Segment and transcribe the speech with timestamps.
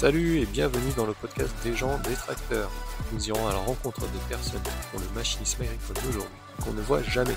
[0.00, 2.70] Salut et bienvenue dans le podcast des gens des tracteurs.
[3.12, 6.80] Nous irons à la rencontre des personnes qui font le machinisme agricole d'aujourd'hui qu'on ne
[6.80, 7.34] voit jamais.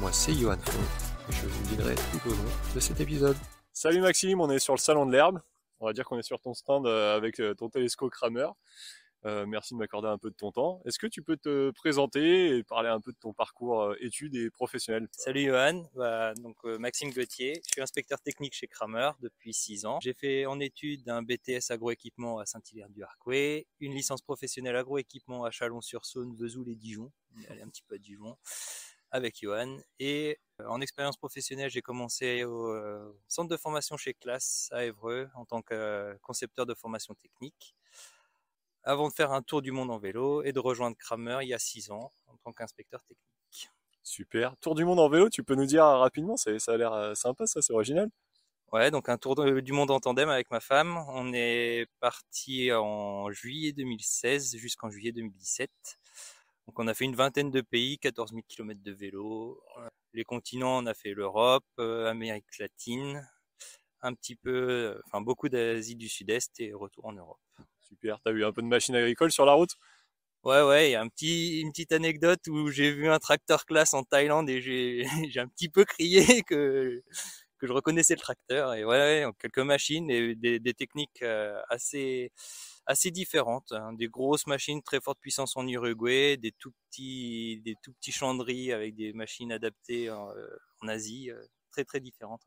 [0.00, 0.80] Moi c'est Johan Font
[1.28, 3.36] et je vous guiderai tout au long de cet épisode.
[3.72, 5.40] Salut Maxime, on est sur le salon de l'herbe.
[5.78, 8.48] On va dire qu'on est sur ton stand euh, avec euh, ton télescope Kramer.
[9.26, 10.80] Euh, merci de m'accorder un peu de ton temps.
[10.86, 14.34] Est-ce que tu peux te présenter et parler un peu de ton parcours euh, études
[14.34, 15.08] et professionnel?
[15.12, 15.84] Salut Johan,
[16.36, 20.00] donc euh, Maxime Gauthier, je suis inspecteur technique chez Kramer depuis 6 ans.
[20.00, 26.34] J'ai fait en études un BTS agroéquipement à Saint-Hilaire-du-Harcouët, une licence professionnelle agroéquipement à Chalon-sur-Saône,
[26.36, 27.12] Vesoul et Dijon,
[27.50, 28.38] allez un petit peu à Dijon
[29.10, 29.76] avec Johan.
[29.98, 32.74] Et en expérience professionnelle, j'ai commencé au
[33.28, 37.74] centre de formation chez Classe à Évreux en tant que concepteur de formation technique
[38.82, 41.54] avant de faire un tour du monde en vélo et de rejoindre Kramer il y
[41.54, 43.70] a six ans en tant qu'inspecteur technique.
[44.02, 44.56] Super.
[44.58, 47.46] Tour du monde en vélo, tu peux nous dire rapidement, ça a l'air euh, sympa
[47.46, 48.08] ça, c'est original.
[48.72, 50.96] Ouais, donc un tour du monde en tandem avec ma femme.
[51.08, 55.70] On est parti en juillet 2016 jusqu'en juillet 2017.
[56.66, 59.60] Donc on a fait une vingtaine de pays, 14 000 km de vélo.
[60.14, 63.28] Les continents, on a fait l'Europe, euh, Amérique latine,
[64.02, 67.40] un petit peu, euh, enfin beaucoup d'Asie du Sud-Est et retour en Europe.
[67.90, 68.20] Super.
[68.24, 69.76] T'as vu un peu de machine agricole sur la route?
[70.44, 73.66] Ouais, ouais, il y a un petit, une petite anecdote où j'ai vu un tracteur
[73.66, 77.02] classe en Thaïlande et j'ai, j'ai un petit peu crié que,
[77.58, 78.74] que je reconnaissais le tracteur.
[78.74, 82.32] Et ouais, quelques machines et des, techniques euh, assez,
[82.86, 83.72] assez différentes.
[83.72, 83.92] Hein.
[83.94, 88.94] Des grosses machines très forte puissance en Uruguay, des tout petits, des tout petits avec
[88.96, 90.56] des machines adaptées en, euh,
[90.88, 92.42] Asie, euh, très très différentes.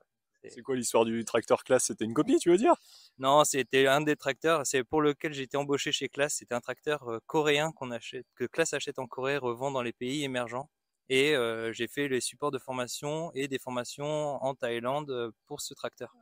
[0.50, 1.86] C'est quoi l'histoire du tracteur classe?
[1.86, 2.74] C'était une copie, tu veux dire?
[3.18, 4.66] Non, c'était un des tracteurs.
[4.66, 6.36] C'est pour lequel j'étais embauché chez Classe.
[6.40, 9.94] C'était un tracteur euh, coréen qu'on achète, que Classe achète en Corée, revend dans les
[9.94, 10.70] pays émergents.
[11.10, 15.62] Et euh, j'ai fait les supports de formation et des formations en Thaïlande euh, pour
[15.62, 16.14] ce tracteur.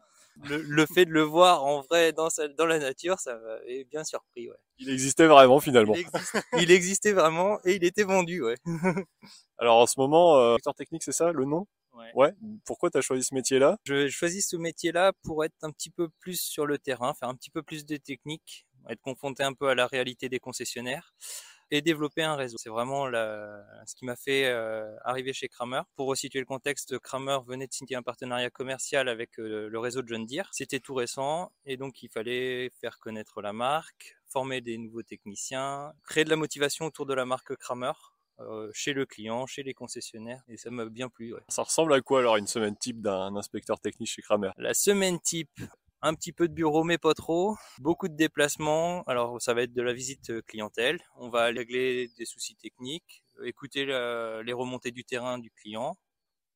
[0.43, 4.03] Le, le fait de le voir en vrai dans, dans la nature, ça m'avait bien
[4.03, 4.49] surpris.
[4.49, 4.55] Ouais.
[4.79, 5.93] Il existait vraiment finalement.
[5.93, 8.41] Il, existe, il, existait vraiment et il était vendu.
[8.41, 8.55] Ouais.
[9.59, 11.67] Alors en ce moment, euh, technique, c'est ça le nom?
[11.93, 12.11] Ouais.
[12.15, 12.33] ouais.
[12.65, 13.77] Pourquoi tu as choisi ce métier-là?
[13.85, 17.35] Je choisis ce métier-là pour être un petit peu plus sur le terrain, faire un
[17.35, 21.13] petit peu plus de technique, être confronté un peu à la réalité des concessionnaires
[21.71, 22.57] et développer un réseau.
[22.57, 25.81] C'est vraiment la, ce qui m'a fait euh, arriver chez Kramer.
[25.95, 30.01] Pour resituer le contexte, Kramer venait de signer un partenariat commercial avec euh, le réseau
[30.01, 30.49] de John Deere.
[30.51, 35.93] C'était tout récent et donc il fallait faire connaître la marque, former des nouveaux techniciens,
[36.03, 37.93] créer de la motivation autour de la marque Kramer
[38.73, 41.33] chez le client, chez les concessionnaires, et ça m'a bien plu.
[41.33, 41.41] Ouais.
[41.49, 44.51] Ça ressemble à quoi alors une semaine type d'un inspecteur technique chez Kramer?
[44.57, 45.59] La semaine type,
[46.01, 49.73] un petit peu de bureau mais pas trop, beaucoup de déplacements, alors ça va être
[49.73, 55.03] de la visite clientèle, on va régler des soucis techniques, écouter la, les remontées du
[55.03, 55.97] terrain du client,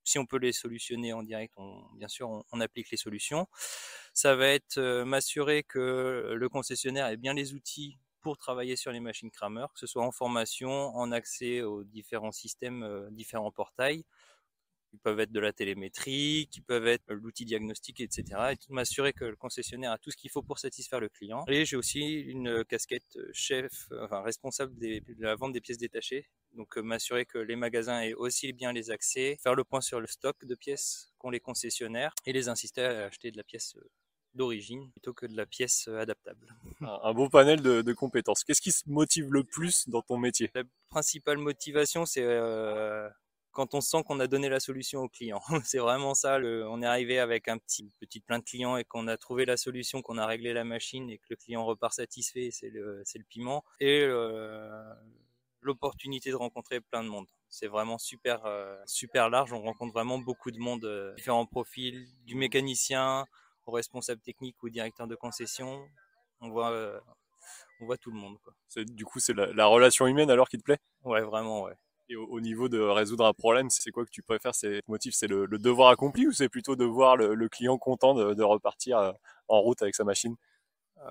[0.05, 3.47] si on peut les solutionner en direct, on, bien sûr, on, on, applique les solutions.
[4.13, 8.91] Ça va être euh, m'assurer que le concessionnaire ait bien les outils pour travailler sur
[8.91, 13.51] les machines Kramer, que ce soit en formation, en accès aux différents systèmes, euh, différents
[13.51, 14.03] portails,
[14.89, 18.23] qui peuvent être de la télémétrie, qui peuvent être l'outil diagnostique, etc.
[18.53, 21.43] Et m'assurer que le concessionnaire a tout ce qu'il faut pour satisfaire le client.
[21.47, 26.27] Et j'ai aussi une casquette chef, enfin responsable de la vente des pièces détachées.
[26.53, 30.07] Donc m'assurer que les magasins aient aussi bien les accès, faire le point sur le
[30.07, 33.75] stock de pièces qu'ont les concessionnaires et les insister à acheter de la pièce
[34.35, 36.55] d'origine plutôt que de la pièce adaptable.
[36.81, 38.43] Un, beau panel de, de compétences.
[38.43, 40.51] Qu'est-ce qui se motive le plus dans ton métier?
[40.53, 43.09] La principale motivation, c'est euh,
[43.55, 45.41] quand on sent qu'on a donné la solution au client.
[45.63, 46.37] c'est vraiment ça.
[46.37, 49.45] Le, on est arrivé avec un petit petit plein de clients et qu'on a trouvé
[49.45, 52.49] la solution, qu'on a réglé la machine et que le client repart satisfait.
[52.51, 54.83] C'est le c'est le piment et euh,
[55.61, 57.27] l'opportunité de rencontrer plein de monde.
[57.47, 59.53] C'est vraiment super euh, super large.
[59.53, 63.25] On rencontre vraiment beaucoup de monde, euh, différents profils, du mécanicien
[63.65, 65.87] au responsable technique ou directeur de concession.
[66.41, 66.99] On voit, euh,
[67.81, 68.37] on voit tout le monde.
[68.43, 68.53] Quoi.
[68.85, 70.79] Du coup, c'est la, la, relation humaine alors qui te plaît?
[71.03, 71.73] Ouais, vraiment, ouais.
[72.09, 74.53] Et au, au, niveau de résoudre un problème, c'est quoi que tu préfères?
[74.53, 77.77] C'est motif, c'est le, le, devoir accompli ou c'est plutôt de voir le, le client
[77.77, 79.11] content de, de, repartir euh,
[79.47, 80.35] en route avec sa machine?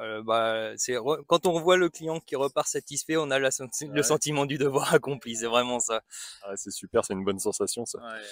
[0.00, 0.96] Euh, bah, c'est
[1.26, 4.02] quand on voit le client qui repart satisfait, on a la, le ouais.
[4.02, 5.36] sentiment du devoir accompli.
[5.36, 6.02] C'est vraiment ça.
[6.42, 7.98] Ah, c'est super, c'est une bonne sensation ça.
[7.98, 8.22] Ouais.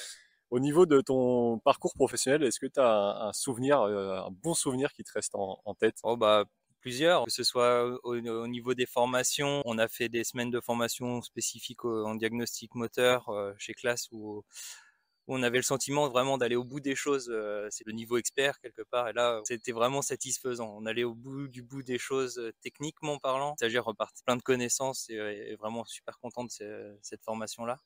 [0.53, 4.93] Au niveau de ton parcours professionnel, est-ce que tu as un, souvenir, un bon souvenir
[4.93, 5.97] qui te reste en, tête?
[6.03, 6.45] Oh bah
[6.83, 10.61] plusieurs, que ce soit au, au, niveau des formations, on a fait des semaines de
[10.61, 14.45] formation spécifiques en diagnostic moteur euh, chez Classe où,
[15.29, 17.31] on avait le sentiment vraiment d'aller au bout des choses.
[17.33, 20.75] Euh, c'est le niveau expert quelque part, et là c'était vraiment satisfaisant.
[20.77, 23.55] On allait au bout du bout des choses euh, techniquement parlant.
[23.59, 26.51] C'est-à-dire repartir plein de connaissances et, vraiment super content de
[27.01, 27.79] cette formation là.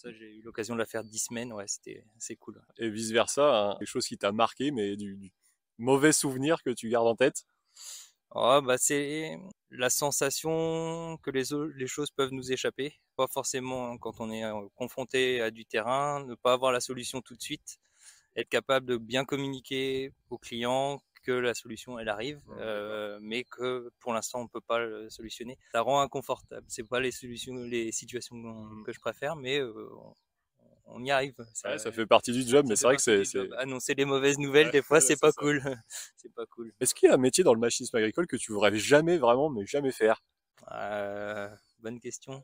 [0.00, 2.58] Ça, j'ai eu l'occasion de la faire dix semaines, ouais, c'était c'est cool.
[2.78, 5.30] Et vice versa, hein, quelque chose qui t'a marqué, mais du, du,
[5.76, 7.44] mauvais souvenir que tu gardes en tête?
[8.30, 9.36] Oh, bah, c'est
[9.68, 11.44] la sensation que les,
[11.76, 12.98] les choses peuvent nous échapper.
[13.16, 14.42] Pas forcément quand on est
[14.74, 17.78] confronté à du terrain, ne pas avoir la solution tout de suite,
[18.36, 23.90] être capable de bien communiquer aux clients que la solution elle arrive, euh, mais que
[24.00, 25.58] pour l'instant on peut pas le solutionner.
[25.72, 26.66] Ça rend inconfortable.
[26.68, 29.72] C'est pas les solutions, les situations que je préfère, mais euh,
[30.86, 31.34] on y arrive.
[31.54, 34.70] Ça, ça fait partie du job, mais c'est vrai que c'est annoncer les mauvaises nouvelles
[34.70, 35.62] des fois, c'est pas, cool.
[36.16, 36.72] c'est pas cool.
[36.80, 39.50] Est-ce qu'il y a un métier dans le machinisme agricole que tu voudrais jamais vraiment,
[39.50, 40.22] mais jamais faire?
[40.72, 41.48] Euh,
[41.80, 42.42] Bonne question.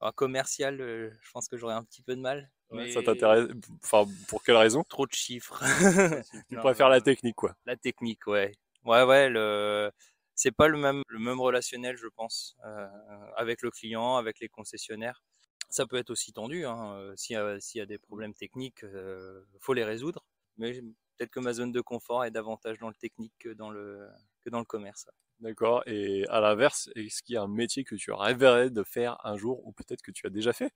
[0.00, 2.50] Un commercial, euh, je pense que j'aurais un petit peu de mal.
[2.92, 3.48] Ça t'intéresse
[3.84, 4.82] Enfin, pour quelle raison?
[4.84, 5.62] Trop de chiffres.
[6.48, 7.54] tu préfères la technique, quoi.
[7.64, 8.52] La technique, ouais.
[8.84, 9.28] Ouais, ouais.
[9.28, 9.90] Le...
[10.34, 12.86] C'est pas le même, le même relationnel, je pense, euh,
[13.36, 15.22] avec le client, avec les concessionnaires.
[15.70, 16.66] Ça peut être aussi tendu.
[16.66, 16.92] Hein.
[16.96, 20.26] Euh, s'il y, a des problèmes techniques, euh, faut les résoudre.
[20.58, 24.06] Mais peut-être que ma zone de confort est davantage dans le technique que dans le,
[24.46, 25.06] que dans le commerce.
[25.40, 25.82] D'accord.
[25.86, 29.36] Et à l'inverse, est-ce qu'il y a un métier que tu rêverais de faire un
[29.36, 30.72] jour ou peut-être que tu as déjà fait?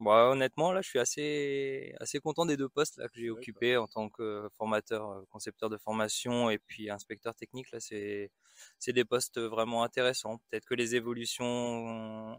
[0.00, 3.76] Moi, honnêtement, là, je suis assez, assez content des deux postes là, que j'ai occupés
[3.76, 7.70] en tant que formateur, euh, concepteur de formation et puis inspecteur technique.
[7.72, 8.30] Là, c'est,
[8.78, 10.38] c'est des postes vraiment intéressants.
[10.50, 12.38] Peut-être que les évolutions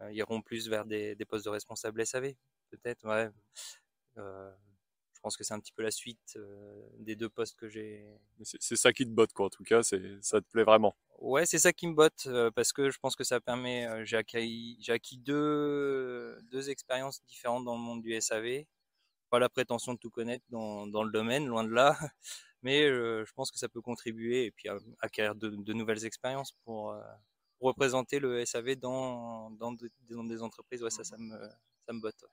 [0.00, 2.34] euh, iront plus vers des, postes de responsable SAV,
[2.70, 3.06] peut-être.
[3.06, 3.28] Ouais.
[4.18, 4.50] Euh,
[5.24, 8.06] pense que c'est un petit peu la suite euh, des deux postes que j'ai.
[8.42, 9.46] C'est ça qui te botte, quoi.
[9.46, 10.94] En tout cas, ça te plaît vraiment.
[11.18, 14.04] Ouais, c'est ça qui me botte parce que je pense que ça permet.
[14.04, 18.64] j'ai acquis, j'ai acquis deux, deux expériences différentes dans le monde du SAV.
[19.30, 21.96] Pas la prétention de tout connaître dans, dans le domaine, loin de là.
[22.62, 24.68] Mais je pense que ça peut contribuer et puis
[25.00, 26.94] acquérir de, de nouvelles expériences pour
[27.60, 31.36] représenter le SAV dans, dans, des entreprises, ouais, ça, ça me,
[31.86, 32.16] ça me botte.
[32.18, 32.26] Tu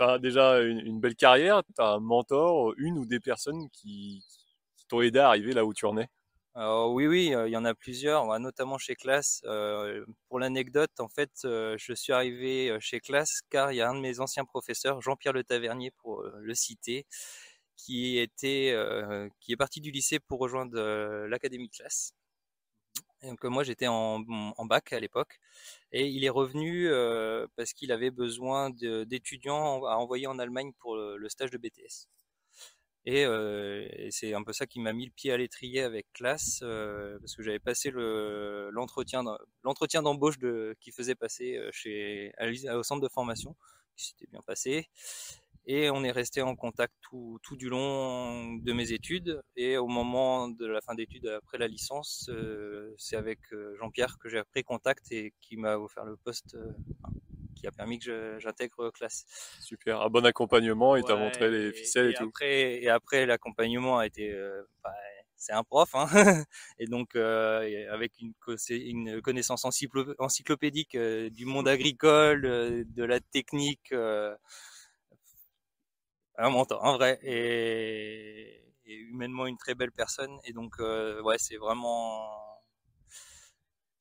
[0.00, 4.24] as déjà une, belle carrière, tu as un mentor, une ou des personnes qui,
[4.88, 6.08] t'ont aidé à arriver là où tu en es?
[6.56, 9.42] Oui, oui, il y en a plusieurs, notamment chez Classe.
[9.44, 13.80] Euh, pour l'anecdote, en fait, euh, je suis arrivé euh, chez Classe car il y
[13.80, 17.06] a un de mes anciens professeurs, Jean-Pierre Le Tavernier, pour le citer,
[17.76, 18.74] qui était,
[19.40, 20.76] qui est parti du lycée pour rejoindre
[21.26, 22.12] l'académie Classe.
[23.22, 24.20] Donc moi j'étais en,
[24.64, 25.40] bac à l'époque
[25.92, 30.96] et il est revenu euh, parce qu'il avait besoin d'étudiants à envoyer en Allemagne pour
[30.96, 32.08] le, stage de BTS.
[33.04, 36.06] Et, euh, et c'est un peu ça qui m'a mis le pied à l'étrier avec
[36.12, 39.22] classe euh, parce que j'avais passé l'entretien
[40.02, 43.56] d'embauche de qui faisait passer au centre de formation
[43.96, 44.88] qui s'était bien passé
[45.68, 49.42] et on est resté en contact tout, tout, du long de mes études.
[49.54, 54.16] Et au moment de la fin d'études, après la licence, euh, c'est avec euh, Jean-Pierre
[54.18, 56.72] que j'ai pris contact et qui m'a offert le poste euh,
[57.54, 59.26] qui a permis que j'intègre classe.
[59.60, 62.24] Super, un bon accompagnement, il t'a montré les ficelles et, tout.
[62.24, 64.34] Après, et après, l'accompagnement a été...
[64.82, 64.94] Bah,
[65.40, 66.08] c'est un prof, hein
[66.80, 68.32] et donc avec une,
[68.70, 73.92] une connaissance encyclopédique du monde agricole, de la technique
[76.38, 80.38] un mentor, un vrai, et, humainement une très belle personne.
[80.44, 82.30] Et donc, euh, ouais, c'est vraiment,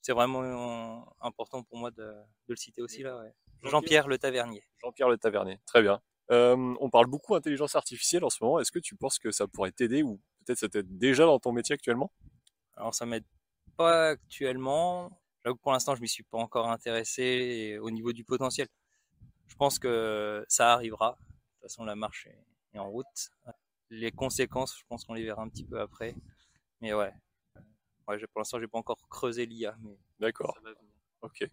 [0.02, 2.14] c'est vraiment important pour moi de,
[2.48, 3.22] le citer aussi là.
[3.64, 4.64] Jean-Pierre Le Tavernier.
[4.82, 6.00] Jean-Pierre Le Tavernier, très bien.
[6.30, 8.60] Euh, on parle beaucoup intelligence artificielle en ce moment.
[8.60, 11.52] Est-ce que tu penses que ça pourrait t'aider ou peut-être ça t'aide déjà dans ton
[11.52, 12.12] métier actuellement?
[12.76, 13.24] Alors ça m'aide
[13.76, 15.10] pas actuellement.
[15.44, 18.68] J'avoue que pour l'instant je m'y suis pas encore intéressé au niveau du potentiel.
[19.48, 21.18] Je pense que ça arrivera
[21.68, 23.32] façon, la marche est, en route.
[23.90, 26.16] Les conséquences, je pense qu'on les verra un petit peu après.
[26.82, 27.14] Mais ouais,
[28.08, 29.76] ouais pour l'instant, j'ai pas encore creusé l'IA.
[29.82, 30.58] Mais D'accord.
[31.22, 31.50] Ok.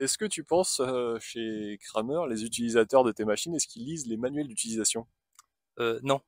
[0.00, 4.06] Est-ce que tu penses euh, chez Kramer, les utilisateurs de tes machines, est-ce qu'ils lisent
[4.06, 5.06] les manuels d'utilisation?
[5.78, 6.20] Euh, Non.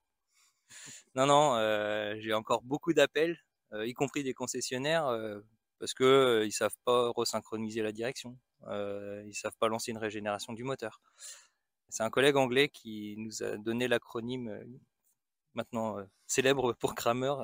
[1.14, 3.38] Non, non, euh, j'ai encore beaucoup d'appels
[3.72, 5.40] y compris des concessionnaires, euh,
[5.78, 10.52] parce que euh, ils savent pas resynchroniser la direction, ils savent pas lancer une régénération
[10.52, 11.00] du moteur.
[11.88, 14.64] C'est un collègue anglais qui nous a donné l'acronyme
[15.54, 17.34] maintenant célèbre pour Kramer,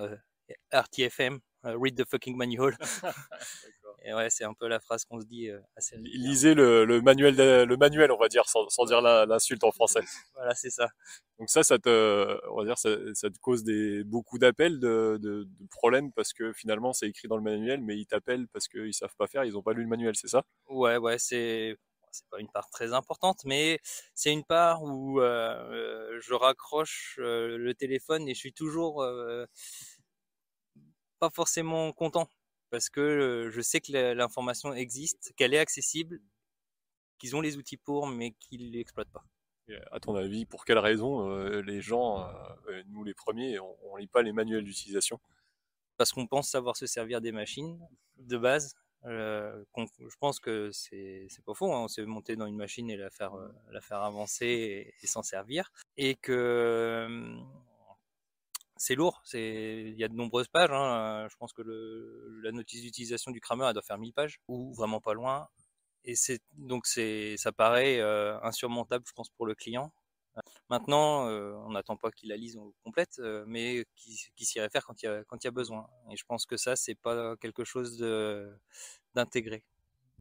[0.73, 2.77] RTFM, Read the fucking manual.
[4.05, 5.97] Et ouais, c'est un peu la phrase qu'on se dit euh, assez.
[5.99, 10.01] Lisez le, le, manuel, le manuel, on va dire, sans, sans dire l'insulte en français.
[10.35, 10.89] voilà, c'est ça.
[11.39, 15.19] Donc ça, ça te, on va dire, ça, ça te cause des beaucoup d'appels, de,
[15.21, 18.69] de, de, problèmes parce que finalement c'est écrit dans le manuel, mais ils t'appellent parce
[18.69, 20.45] qu'ils savent pas faire, ils ont pas lu le manuel, c'est ça?
[20.69, 21.77] Ouais, ouais, c'est
[22.13, 23.81] c'est pas une part très importante, mais
[24.15, 29.03] c'est une part où euh, euh je raccroche euh, le téléphone et je suis toujours
[29.03, 29.47] euh,
[31.19, 32.29] pas forcément content
[32.73, 36.23] parce que je sais que l'information existe, qu'elle est accessible,
[37.19, 39.25] qu'ils ont les outils pour, mais qu'ils ne l'exploitent pas.
[39.69, 41.29] Et à ton avis, pour quelles raisons
[41.61, 42.27] les gens,
[42.87, 45.21] nous les premiers, on, ne lit pas les manuels d'utilisation?
[45.99, 47.79] Parce qu'on pense savoir se servir des machines
[48.17, 48.75] de base.
[49.05, 51.75] je pense que c'est pas faux.
[51.75, 51.85] Hein.
[51.85, 53.35] on s'est monté dans une machine et la faire,
[53.71, 55.71] la faire avancer et, s'en servir.
[55.99, 57.37] Et que
[58.83, 59.23] c'est lourd.
[59.33, 60.73] Il y a de nombreuses pages.
[60.73, 61.29] Hein.
[61.31, 61.63] Je pense que
[62.43, 65.49] la notice d'utilisation du Kramer, elle doit faire 1000 pages ou vraiment pas loin
[66.05, 66.15] et
[66.57, 69.93] donc ça paraît euh, insurmontable, je pense, pour le client.
[70.71, 75.03] Maintenant, euh, on n'attend pas qu'il la lise complète, euh, mais qu'il s'y réfère quand
[75.03, 75.87] il y a quand il y a besoin.
[76.11, 77.99] Et je pense que ça, c'est pas quelque chose
[79.15, 79.63] d'intégré.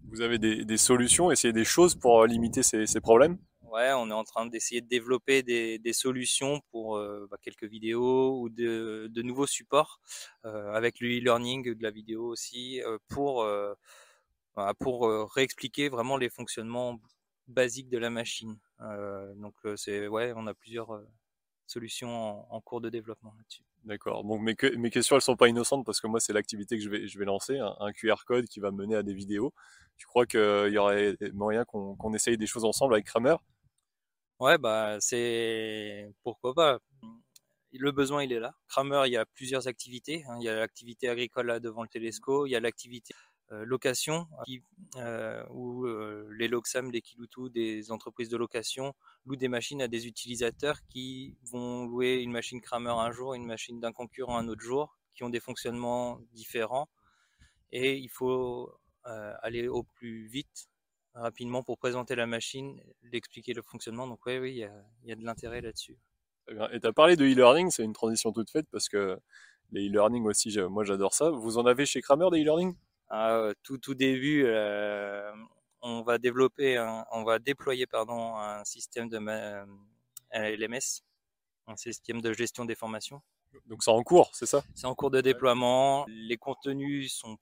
[0.09, 3.37] Vous avez des, des, solutions, essayer des choses pour limiter ces, ces problèmes?
[3.71, 6.99] Ouais, on est en train d'essayer de développer des, solutions pour
[7.29, 10.01] bah, quelques vidéos ou de, nouveaux supports
[10.43, 13.47] avec le e-learning, de la vidéo aussi, pour
[14.79, 16.99] pour réexpliquer vraiment les fonctionnements
[17.47, 18.57] basiques de la machine.
[19.37, 21.01] donc c'est ouais, on a plusieurs
[21.65, 23.63] solutions en, cours de développement là-dessus.
[23.85, 24.25] D'accord.
[24.25, 26.89] Donc mes, mes questions elles sont pas innocentes parce que moi c'est l'activité que je
[26.89, 29.53] vais je vais lancer, un, QR code qui va mener à des vidéos.
[29.95, 33.37] Tu crois qu'il y aurait moyen qu'on essaye des choses ensemble avec Kramer?
[34.41, 36.79] Ouais bah c'est pourquoi pas.
[37.73, 38.55] Le besoin il est là.
[38.67, 40.25] Kramer il y a plusieurs activités.
[40.27, 40.37] Hein.
[40.39, 43.13] Il y a l'activité agricole là devant le Télesco, il y a l'activité
[43.51, 44.63] euh, location qui,
[44.95, 48.95] euh, où euh, les Loxam, les Kiloutou, des entreprises de location
[49.27, 53.45] louent des machines à des utilisateurs qui vont louer une machine Kramer un jour, une
[53.45, 56.89] machine d'un concurrent un autre jour, qui ont des fonctionnements différents.
[57.71, 60.69] Et il faut aller au plus vite,
[61.13, 64.07] rapidement pour présenter la machine, l'expliquer le fonctionnement.
[64.07, 64.71] Donc oui, oui, il y a,
[65.05, 65.97] y a, de l'intérêt là-dessus.
[66.71, 69.19] Et tu as parlé de e-learning, c'est une transition toute faite parce que
[69.71, 71.29] les e-learning aussi, moi j'adore ça.
[71.29, 72.75] Vous en avez chez Kramer des e-learning?
[73.09, 75.31] Ah, tout, tout début, euh,
[75.81, 76.79] on va développer,
[77.11, 79.17] on va déployer pardon, un système de
[80.33, 81.03] LMS,
[81.67, 83.21] un système de gestion des formations.
[83.65, 84.63] Donc c'est en cours, c'est ça?
[84.75, 86.05] C'est en cours de déploiement.
[86.07, 87.37] Les contenus sont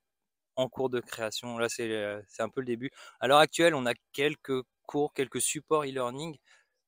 [0.60, 1.58] en cours de création.
[1.58, 2.92] Là, c'est un peu le début.
[3.20, 6.38] À l'heure actuelle, on a quelques cours, quelques supports e-learning,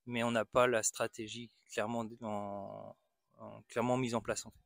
[0.06, 2.96] mais on n'a pas la stratégie clairement, en,
[3.70, 4.58] clairement mise en place en fait.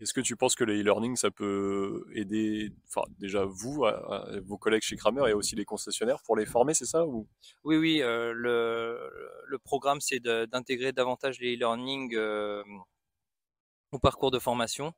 [0.00, 3.84] Est-ce que tu penses que le e-learning, ça peut aider, enfin déjà vous,
[4.44, 7.28] vos collègues chez Kramer et aussi les concessionnaires pour les former, c'est ça ou?
[7.62, 8.02] Oui, oui.
[8.02, 8.98] Euh, le,
[9.46, 12.64] le, programme, c'est d'intégrer davantage les e-learning euh,
[13.92, 14.94] au parcours de formation.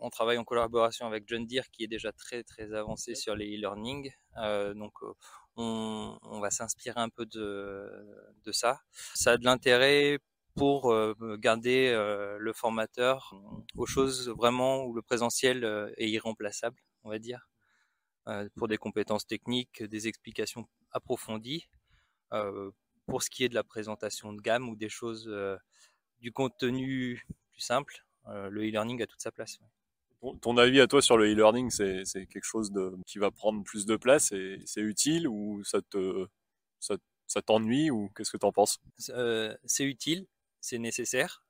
[0.00, 3.56] On travaille en collaboration avec John Deere qui est déjà très très avancé sur les
[3.56, 4.10] e-learning.
[4.38, 4.92] Euh, donc
[5.56, 7.90] on, on, va s'inspirer un peu de,
[8.44, 8.80] de ça.
[9.14, 10.18] Ça a de l'intérêt
[10.56, 13.34] pour euh, garder euh, le formateur
[13.76, 17.48] aux choses vraiment où le présentiel euh, est irremplaçable, on va dire,
[18.56, 21.68] pour des compétences techniques, des explications approfondies.
[23.06, 25.32] pour ce qui est de la présentation de gamme ou des choses
[26.18, 29.58] du contenu plus simple, le e-learning a toute sa place.
[30.40, 33.86] Ton, avis à toi sur le e-learning, c'est quelque chose de, qui va prendre plus
[33.86, 36.26] de place et c'est utile ou ça te
[37.28, 38.78] ça, t'ennuie ou qu'est-ce que tu en penses?
[38.98, 40.26] C'est utile
[40.66, 41.44] c'est nécessaire.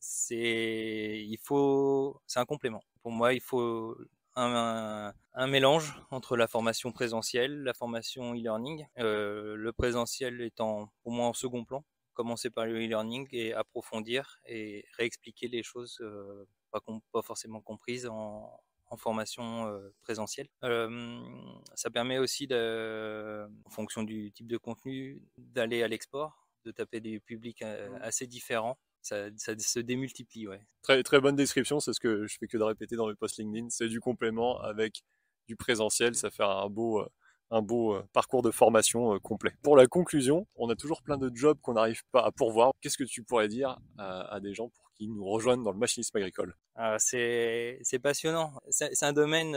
[0.00, 2.82] C'est, il faut, c'est un complément.
[3.02, 3.96] Pour moi, il faut
[4.34, 5.12] un,
[5.46, 8.86] mélange entre la formation présentielle, la formation e-learning.
[8.98, 11.84] Euh, le présentiel étant pour moi en second plan.
[12.14, 16.80] Commencer par le e-learning et approfondir et réexpliquer les choses euh, pas,
[17.12, 18.60] pas, forcément comprises en,
[18.98, 20.48] formation euh, présentielle.
[20.60, 27.00] ça permet aussi, de, en fonction du type de contenu, d'aller à l'export de taper
[27.00, 28.02] des publics euh, mmh.
[28.02, 28.78] assez différents.
[29.02, 30.64] Ça, se démultiplie, ouais.
[30.82, 33.38] Très, très bonne description, c'est ce que je fais que de répéter dans mes posts
[33.38, 33.68] LinkedIn.
[33.70, 35.02] C'est du complément avec
[35.48, 37.08] du présentiel, ça fait un beau, euh,
[37.52, 39.52] un beau euh, parcours de formation complet.
[39.62, 42.72] Pour la conclusion, on a toujours plein de jobs qu'on n'arrive pas à pourvoir.
[42.80, 46.16] Qu'est-ce que tu pourrais dire à, des gens pour qu'ils nous rejoignent dans le machinisme
[46.16, 46.56] agricole?
[46.74, 48.52] Ah, C'est passionnant.
[48.70, 49.56] C'est un domaine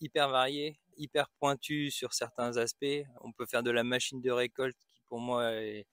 [0.00, 3.04] hyper varié, hyper pointu sur certains aspects.
[3.22, 5.86] On peut faire de la machine de récolte qui pour moi est,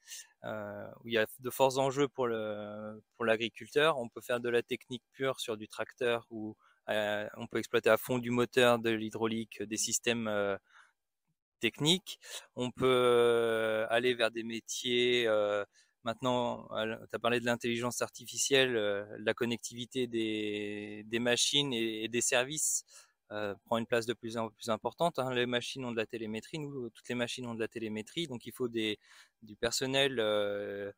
[0.43, 3.97] euh, où il y a de forts enjeux pour le pour l'agriculteur.
[3.97, 6.55] On peut faire de la technique pure sur du tracteur où
[6.89, 10.57] euh, on peut exploiter à fond du moteur, de l'hydraulique, des systèmes euh,
[11.59, 12.19] techniques.
[12.55, 15.27] On peut aller vers des métiers
[16.03, 18.73] Maintenant, tu as parlé de l'intelligence artificielle,
[19.19, 22.85] la connectivité des, machines et, des services.
[23.33, 25.19] Euh, prend une place de plus en plus importante.
[25.19, 25.33] Hein.
[25.33, 28.45] Les machines ont de la télémétrie, nous, toutes les machines ont de la télémétrie, donc
[28.45, 28.95] il faut du
[29.59, 30.93] personnel euh,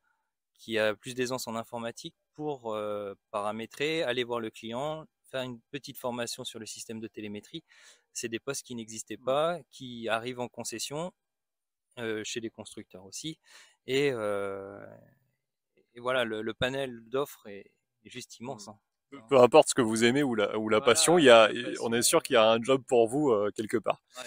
[0.54, 5.60] qui a plus d'aisance en informatique pour euh, paramétrer, aller voir le client, faire une
[5.72, 7.64] petite formation sur le système de télémétrie.
[8.20, 11.12] C'est des postes qui n'existaient pas, qui arrivent en concession
[12.00, 13.40] euh, chez les constructeurs aussi.
[13.88, 14.86] Et, euh,
[15.96, 17.72] et voilà, le, le panel d'offres est,
[18.06, 18.68] est juste immense.
[18.68, 18.78] hein.
[19.30, 21.48] Peu- importe ce que vous aimez ou la, ou la Voilà, passion, il y a,
[21.48, 21.84] passion.
[21.84, 24.02] on est sûr qu'il y a un job pour vous euh, quelque part.
[24.18, 24.24] Ouais.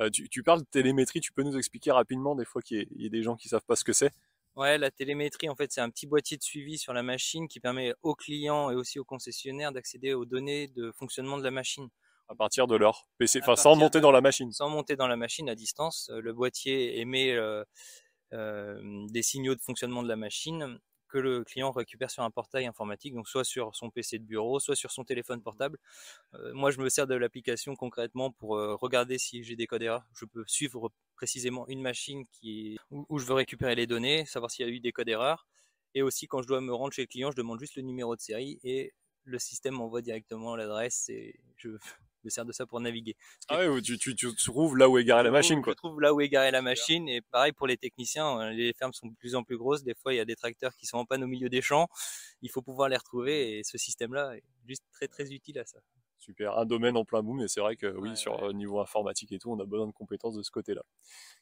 [0.00, 3.04] Euh, tu, tu parles de télémétrie, tu peux nous expliquer rapidement des fois qu'il y,
[3.04, 4.10] y a des gens qui savent pas ce que c'est?
[4.56, 7.60] Ouais, la télémétrie, en fait, c'est un petit boîtier de suivi sur la machine qui
[7.60, 11.88] permet aux clients et aussi aux concessionnaires d'accéder aux données de fonctionnement de la machine.
[12.28, 14.50] À partir de leur PC, enfin sans monter de- dans la machine.
[14.52, 17.64] Sans monter dans la machine à distance, euh, le boîtier émet euh,
[18.32, 20.78] euh, des signaux de fonctionnement de la machine
[21.08, 24.58] que le client récupère sur un portail informatique, donc soit sur son PC de bureau,
[24.58, 25.78] soit sur son téléphone portable.
[26.34, 30.04] Euh, moi, je me sers de l'application concrètement pour regarder si j'ai des codes erreurs.
[30.18, 34.50] Je peux suivre précisément une machine qui où, où je veux récupérer les données, savoir
[34.50, 35.46] s'il y a eu des codes erreurs.
[35.94, 38.16] Et aussi, quand je dois me rendre chez le client, je demande juste le numéro
[38.16, 38.92] de série et
[39.24, 41.70] le système m'envoie directement l'adresse et je
[42.26, 43.16] me sers de ça pour naviguer.
[43.48, 45.72] Ah ouais, tu, tu, tu trouves là où est garée la machine quoi.
[45.72, 48.72] Je trouve là où est garée la machine et pareil pour les techniciens, euh, les
[48.74, 50.86] fermes sont de plus en plus grosses, des fois il y a des tracteurs qui
[50.86, 51.88] sont en panne au milieu des champs,
[52.42, 55.78] il faut pouvoir les retrouver et ce système-là est juste très très utile à ça.
[56.26, 58.48] Super, un domaine en plein boom, et c'est vrai que oui, Ouais, sur ouais.
[58.48, 60.82] euh, niveau informatique et tout, on a besoin de compétences de ce côté-là,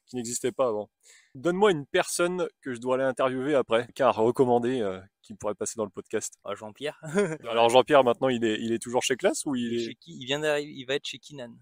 [0.04, 0.90] qui n'existait pas avant.
[1.34, 5.54] Donne-moi une personne que je dois aller interviewer après, qui a recommandé, euh, qui pourrait
[5.54, 6.34] passer dans le podcast.
[6.44, 7.00] Ah, Jean-Pierre,
[7.48, 10.18] Alors Jean-Pierre, maintenant, il est, il est toujours chez Classe ou il est chez qui
[10.20, 11.54] il vient d'arriver, il va être chez Kinan.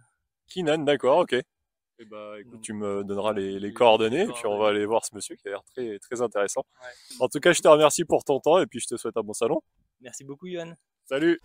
[0.49, 1.35] Kinan, d'accord, ok.
[1.35, 4.85] Et bah, écoute, tu me donneras les, les Les- coordonnées, et puis on va aller
[4.85, 6.65] voir ce monsieur qui a l'air très, très intéressant.
[6.83, 6.89] Ouais.
[7.21, 9.23] En tout cas, je te remercie pour ton temps, et puis je te souhaite un
[9.23, 9.61] bon salon.
[10.01, 10.75] Merci beaucoup Yohan.
[11.05, 11.39] Salut